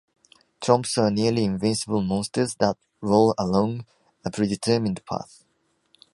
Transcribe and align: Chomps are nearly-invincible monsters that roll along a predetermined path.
Chomps 0.63 0.97
are 0.97 1.11
nearly-invincible 1.11 2.01
monsters 2.01 2.55
that 2.55 2.75
roll 3.01 3.35
along 3.37 3.85
a 4.25 4.31
predetermined 4.31 5.05
path. 5.05 5.43